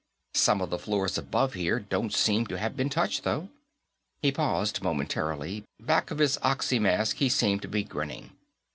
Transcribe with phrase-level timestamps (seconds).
[0.33, 3.49] Some of the floors above here don't seem to have been touched, though."
[4.23, 8.31] He paused momentarily; back of his oxy mask, he seemed to be grinning.